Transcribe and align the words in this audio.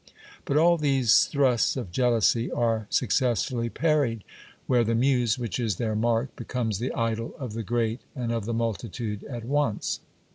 But 0.45 0.57
all 0.57 0.77
these 0.79 1.25
thrusts 1.25 1.77
of 1.77 1.91
jealousy 1.91 2.49
are 2.49 2.87
successfully 2.89 3.69
parried, 3.69 4.23
where 4.65 4.83
the 4.83 4.95
muse, 4.95 5.37
which 5.37 5.59
is 5.59 5.75
their 5.75 5.95
mark, 5.95 6.35
becomes 6.35 6.79
the 6.79 6.91
idol 6.93 7.35
of 7.37 7.53
the 7.53 7.61
great 7.61 8.01
and 8.15 8.31
of 8.31 8.45
the 8.45 8.51
multitude 8.55 9.23
at 9.25 9.45
once. 9.45 9.99